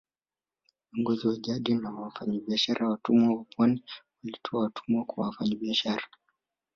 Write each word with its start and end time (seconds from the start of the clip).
Viongozi 0.91 1.27
wa 1.27 1.35
jadi 1.35 1.73
na 1.75 1.91
wafanyabiashara 1.91 2.85
ya 2.85 2.91
watumwa 2.91 3.37
wa 3.37 3.45
pwani 3.55 3.83
walitoa 4.23 4.63
watumwa 4.63 5.05
kwa 5.05 5.25
wafanyabiashara 5.25 6.03